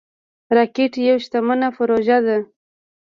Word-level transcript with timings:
راکټ 0.57 0.91
یوه 1.05 1.19
شتمنه 1.23 1.67
پروژه 1.77 2.17
ده 2.25 2.37